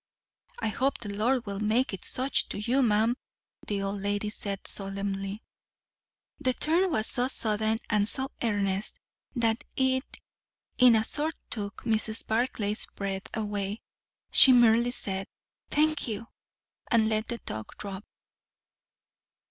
[0.63, 3.15] "I hope the Lord will make it such to you, ma'am,"
[3.67, 5.43] the old lady said solemnly.
[6.39, 8.97] The turn was so sudden and so earnest,
[9.35, 10.03] that it
[10.79, 12.25] in a sort took Mrs.
[12.25, 13.83] Barclay's breath away.
[14.31, 15.27] She merely said,
[15.69, 16.27] "Thank you!"
[16.89, 18.03] and let the talk drop.